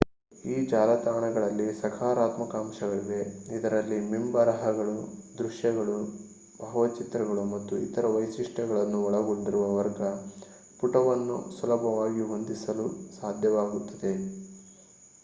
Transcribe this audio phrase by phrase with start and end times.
[0.43, 3.19] ಈ ಜಾಲತಾಣಗಳಿಗೆ ಸಕಾರಾತ್ಮಕ ಅಂಶಗಳಿವೆ
[3.55, 4.95] ಇದರಲ್ಲಿ ಮಿಂಬರಹಗಳು
[5.37, 5.97] ದೃಶ್ಯಗಳು
[6.61, 10.01] ಭಾವಚಿತ್ರಗಳು ಮತ್ತು ಇತರ ವೈಶಿಷ್ಟ್ಯಗಳನ್ನು ಒಳಗೊಂಡಿರುವ ವರ್ಗ
[10.79, 12.87] ಪುಟವನ್ನು ಸುಲಭವಾಗಿ ಹೊಂದಿಸಲು
[13.19, 14.13] ಸಾಧ್ಯವಾಗುತ್ತದೆ